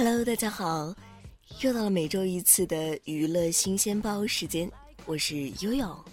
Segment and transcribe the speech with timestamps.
[0.00, 0.94] Hello，大家好，
[1.60, 4.70] 又到了每周一次的娱乐新鲜包时间，
[5.06, 6.04] 我是悠悠。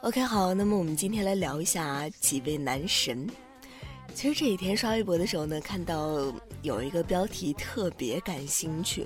[0.00, 3.28] OK，好，那么我们今天来聊一下几位男神。
[4.14, 9.04] 其实这几天刷微博的时候呢，看到有一个标题特别感兴趣。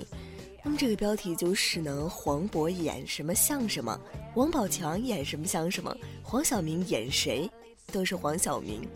[0.65, 3.99] 那么这个标题就是呢，黄渤演什么像什么，
[4.35, 7.51] 王宝强演什么像什么，黄晓明演谁
[7.91, 8.89] 都是黄晓明。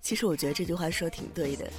[0.00, 1.70] 其实我觉得这句话说挺对的。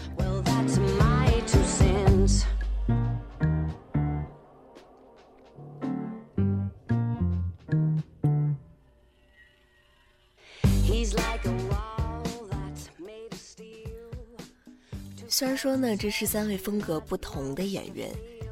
[15.28, 18.12] 虽然说呢，这是三位风格不同的演员，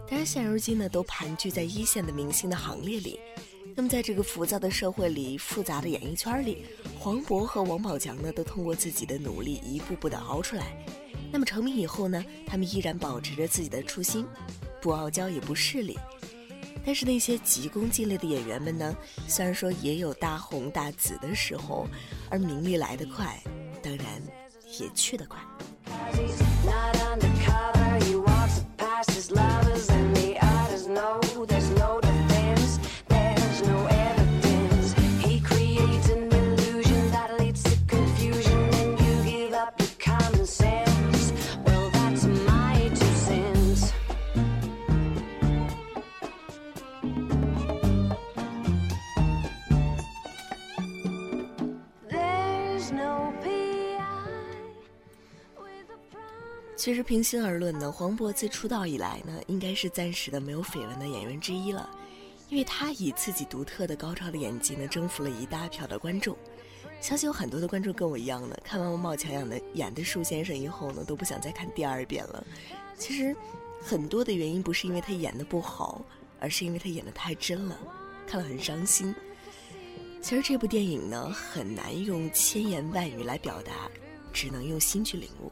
[0.09, 3.19] 但是现如今呢，都盘踞在一线的明星的行列里。
[3.75, 6.65] 那么，在这个浮躁的社会里，复杂的演艺圈里，
[6.97, 10.65] 黄渤和王宝强呢，都通过自己的努力，一步步的熬出来。
[11.31, 14.25] 那么成名以后呢，他们依然保持着自己的初心，
[14.81, 15.97] 不傲娇也不势利。
[16.83, 21.87] 但是那些急功近利的演员们呢，虽然说也有大红大紫的时候，
[22.29, 23.41] 而名利来得快，
[23.83, 24.05] 当然
[24.79, 25.39] 也去得快。
[56.79, 61.89] 其实平心而论呢，黄渤自出道以来呢，应该是暂时的没有绯闻的演员之一了，
[62.47, 66.37] 因为他以自己独特的高超的演技呢，征服了一大票的观众。
[67.01, 72.41] 相信有很多的观众跟我一样呢，看完王宝强演的演的树先生以后呢，都不想再看第二遍了。
[72.97, 73.35] 其实，
[73.81, 76.01] 很多的原因不是因为他演的不好，
[76.39, 77.77] 而是因为他演的太真了，
[78.25, 79.13] 看了很伤心。
[80.21, 83.91] 其实这部电影呢，很难用千言万语来表达，
[84.31, 85.51] 只能用心去领悟。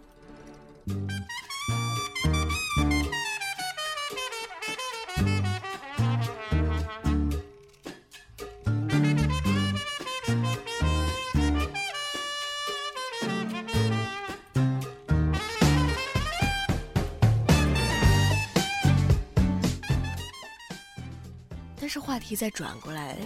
[21.79, 23.17] 但是话题再转过来，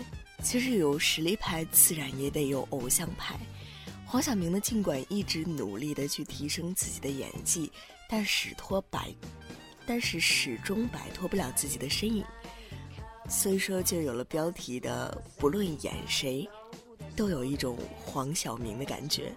[0.43, 3.35] 其实有实力派，自然也得有偶像派。
[4.11, 7.71] 黄晓明呢，尽管一直努力的去提升自己的演技，
[8.09, 9.09] 但始脱摆，
[9.85, 12.21] 但是始终摆脱不了自己的身影，
[13.29, 16.45] 所以说就有了标题的“不论演谁，
[17.15, 19.31] 都有一种黄晓明的感觉”。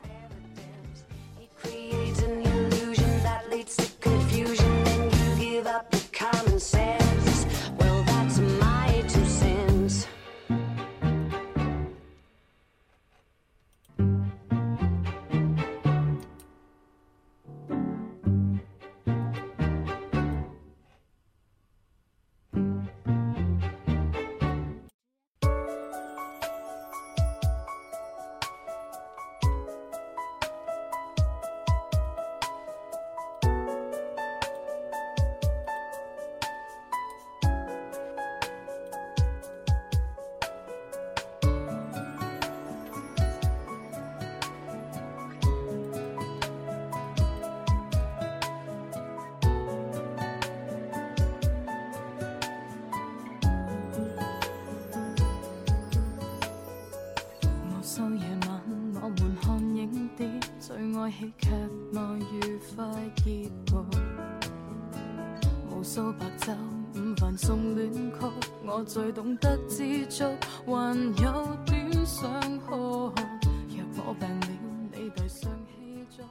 [62.72, 62.84] 快
[63.16, 63.50] 结局，
[65.70, 66.54] 无数白昼
[66.94, 68.26] 午饭送恋曲，
[68.64, 70.24] 我最懂得知足，
[70.66, 73.12] 还有短想哭。
[73.96, 74.48] 若我病了，
[74.92, 76.24] 你代上气作。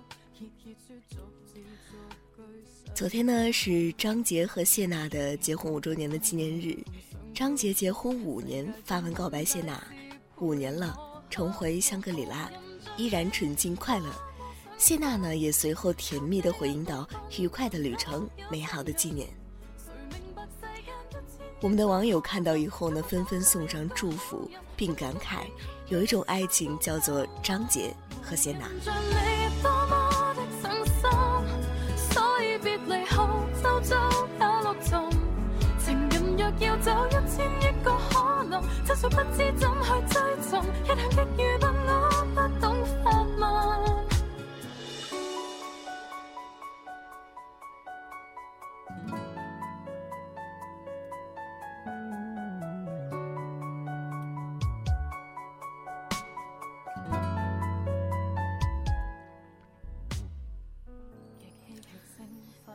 [2.93, 6.77] 昨天呢是张杰和谢娜的结婚五周年的纪念日，
[7.33, 9.81] 张杰结婚五年发文告白谢娜，
[10.39, 10.93] 五年了，
[11.29, 12.51] 重回香格里拉，
[12.97, 14.07] 依然纯净快乐。
[14.83, 17.07] 谢娜呢也随后甜蜜的回应道
[17.39, 19.29] ：“愉快的旅程，美好的纪念。”
[21.63, 25.45] 我们的网友看到以后呢，纷纷送上祝福，并感慨，
[25.87, 28.67] 有一种爱情叫做张杰和谢娜。
[36.59, 42.65] 要走一千亿个可能，真想不知怎去追寻，一向极愚笨，我不懂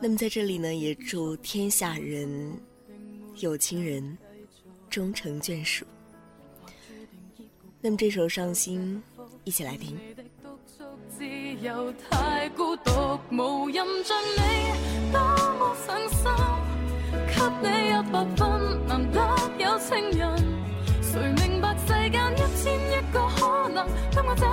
[0.01, 2.57] 那么在这里呢，也祝天下人。
[3.41, 4.17] 有情人
[4.89, 5.85] 终成眷属。
[7.79, 9.01] 那么这首《伤心》，
[9.45, 9.97] 一起来听。
[11.61, 15.19] 又太孤独，无人像你多
[15.59, 16.31] 么上心，
[17.27, 19.19] 给你一百分，难得
[19.57, 20.37] 有情人。
[21.01, 23.85] 谁明白世间一千亿个可能，
[24.15, 24.47] 当我找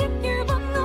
[0.00, 0.79] 一向极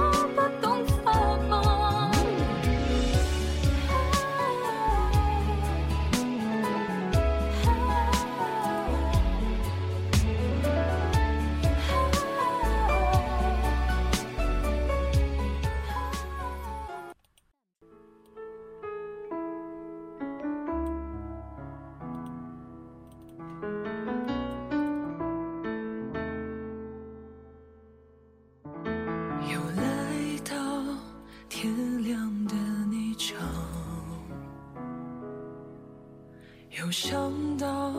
[36.98, 37.94] 想到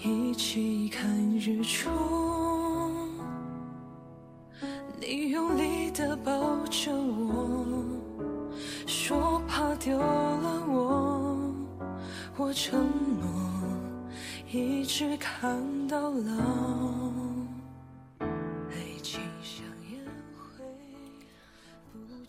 [0.00, 1.90] 一起看日出，
[5.00, 6.32] 你用力的抱
[6.66, 7.84] 着我，
[8.86, 11.52] 说怕丢了我，
[12.36, 12.86] 我承
[13.18, 13.28] 诺
[14.48, 17.12] 一直看到老。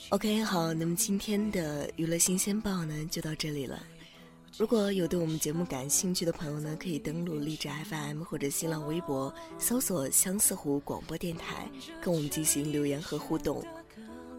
[0.09, 3.79] OK，好，那么今天的娱乐新鲜报呢，就到这里了。
[4.57, 11.69] 如果有对我们节目感兴趣的朋友呢，可以登录荔枝 FM 或者新浪微博，搜索“相思湖广播电台”，
[12.01, 13.61] 跟我们进行留言和互动。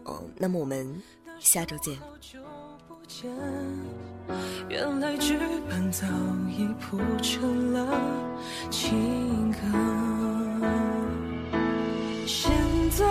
[0.05, 1.01] 嗯，那么我们
[1.39, 1.97] 下周见。
[4.67, 5.37] 原来剧
[5.69, 6.07] 本早
[6.49, 8.01] 已铺成了
[8.71, 9.59] 情歌，
[12.25, 12.51] 现
[12.89, 13.05] 在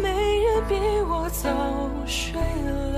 [0.00, 0.08] 没
[0.44, 0.74] 人比
[1.08, 2.95] 我早睡了。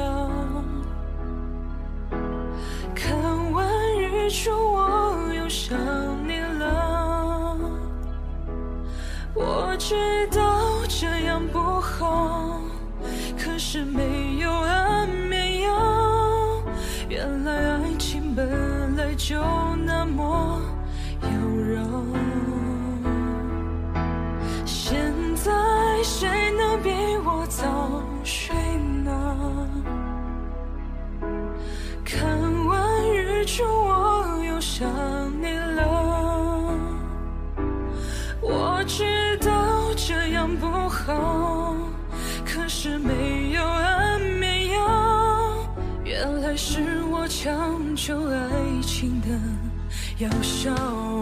[9.79, 12.61] 知道这样不好，
[13.39, 16.63] 可是没有安眠药。
[17.09, 19.41] 原来爱情本来就
[19.87, 20.61] 那么
[21.23, 21.81] 妖娆，
[24.67, 25.53] 现在
[26.03, 26.91] 谁能比
[27.25, 28.55] 我早睡
[29.05, 29.69] 呢？
[42.81, 45.69] 是没有安眠药，
[46.05, 48.49] 原来是我强求爱
[48.83, 49.27] 情的
[50.25, 51.18] 药效。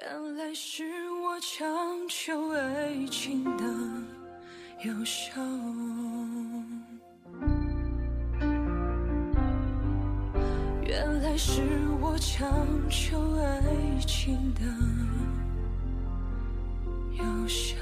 [0.00, 1.68] 原来是我强
[2.08, 3.64] 求爱情的
[4.84, 5.40] 有效，
[10.86, 11.62] 原来是
[12.00, 12.48] 我强
[12.88, 13.60] 求爱
[14.06, 14.62] 情的
[17.16, 17.76] 有效。